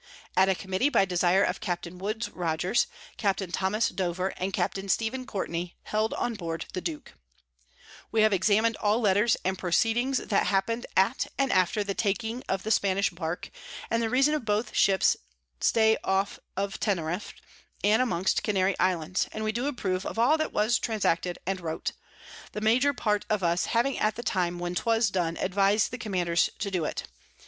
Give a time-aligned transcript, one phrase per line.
[0.35, 1.85] At a Committee by Desire of Capt.
[1.85, 3.47] Woodes Rogers, Capt.
[3.53, 4.89] Thomas Dover, and Capt.
[4.89, 7.13] Stephen Courtney, held on board the Duke.
[7.13, 8.11] [Sidenote: Differences with Mr.
[8.11, 11.93] Carleton Vanbrugh.] We have examin'd all Letters and Proceedings that happen'd at and after the
[11.93, 13.51] taking the Spanish Bark,
[13.91, 15.17] and the Reason of both Ships
[15.59, 17.33] Stay off of Teneriff,
[17.83, 21.61] and amongst the Canary _Islands; and we do approve of all that was transacted and
[21.61, 21.91] wrote:
[22.53, 26.49] the major part of us having at the time when 'twas done advis'd the Commanders
[26.57, 27.03] to it.